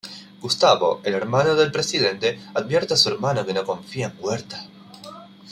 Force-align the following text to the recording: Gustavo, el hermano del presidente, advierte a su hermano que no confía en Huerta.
Gustavo, 0.41 0.99
el 1.03 1.13
hermano 1.13 1.53
del 1.53 1.71
presidente, 1.71 2.39
advierte 2.55 2.95
a 2.95 2.97
su 2.97 3.09
hermano 3.09 3.45
que 3.45 3.53
no 3.53 3.63
confía 3.63 4.07
en 4.07 4.17
Huerta. 4.19 4.65